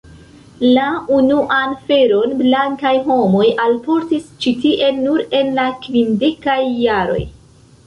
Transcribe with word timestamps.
La 0.77 0.85
unuan 1.17 1.75
feron 1.89 2.33
blankaj 2.39 2.95
homoj 3.11 3.45
alportis 3.67 4.27
ĉi 4.47 4.55
tien 4.65 4.99
nur 5.05 5.23
en 5.43 5.55
la 5.61 5.69
kvindekaj 5.87 6.59
jaroj. 6.89 7.23